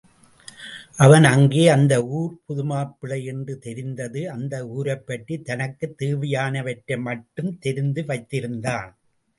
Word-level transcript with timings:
அவன் 0.97 1.23
அங்கே 1.23 1.67
அந்த 1.67 2.05
ஊர்ப் 2.05 2.39
புதுமாப்பிள்ளை 2.47 3.25
என்று 3.25 3.59
தெரிந்தது 3.59 4.29
அந்த 4.31 4.65
ஊரைப்பற்றித் 4.67 5.45
தனக்குத் 5.45 6.03
தேவையானவற்றை 6.03 7.01
மட்டும் 7.01 7.59
தெரிந்து 7.59 8.01
வைத்திருந்தான். 8.01 8.91